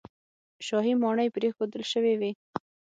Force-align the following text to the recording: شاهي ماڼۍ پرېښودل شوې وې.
شاهي 0.67 0.93
ماڼۍ 1.01 1.27
پرېښودل 1.35 1.81
شوې 1.91 2.13
وې. 2.19 2.31